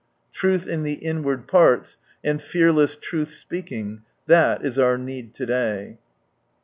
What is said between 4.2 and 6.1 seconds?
thai is our need to day